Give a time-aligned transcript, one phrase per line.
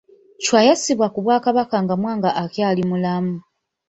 [0.43, 3.35] Chwa yassibwa ku Bwakabaka nga Mwanga akyali mulamu.